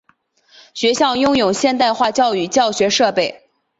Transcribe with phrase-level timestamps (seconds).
[0.73, 3.47] 学校拥有现代化的教育教学设备。